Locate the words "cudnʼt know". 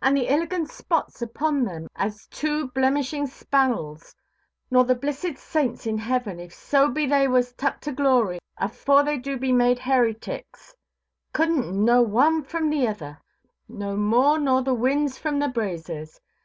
11.34-12.00